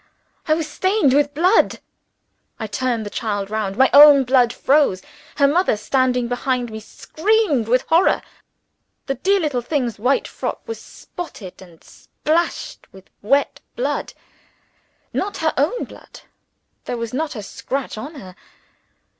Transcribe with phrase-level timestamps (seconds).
[0.47, 1.77] I was stained with blood!
[2.59, 3.77] I turned the child round.
[3.77, 5.03] My own blood froze.
[5.35, 8.23] Her mother, standing behind me, screamed with horror.
[9.05, 14.13] The dear little thing's white frock was spotted and splashed with wet blood.
[15.13, 16.21] Not her own blood.
[16.85, 18.35] There was not a scratch on her.